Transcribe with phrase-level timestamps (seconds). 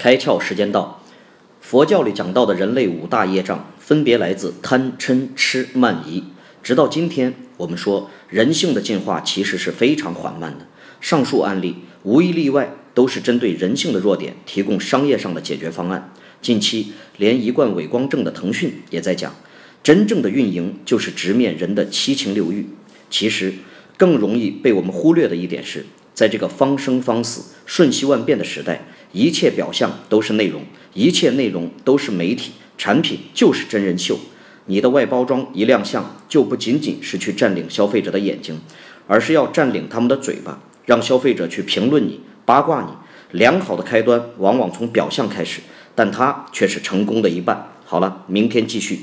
[0.00, 1.02] 开窍时间到。
[1.60, 6.24] 佛教里讲到的人类五大业障，分别来自贪嗔痴慢疑。
[6.62, 10.66] 直到今天，我们说人性的进化其实是非常缓慢的。
[11.02, 16.10] 上述案例无一例外都是针对人性的弱点提供商业上的解决方案。
[16.40, 19.34] 近期连一贯伪光正的腾讯也在讲，
[19.82, 22.70] 真正的运营就是直面人的七情六欲。
[23.10, 23.52] 其实
[23.98, 34.18] 更容易被我们忽略的一点是，在这个方生方死、瞬息万变的时代，一切表象都是内容，一切内容都是媒体，产品就是真人秀。
[34.66, 38.60] 你的外包装一亮相，就不仅仅是去占领消费者的眼睛，
[39.06, 42.88] 而是要占领他们的嘴巴，让消费者去评论你、八卦你。
[43.38, 45.60] 良好的开端往往从表象开始，
[45.94, 47.68] 但它却是成功的一半。
[47.84, 49.02] 好了，明天继续。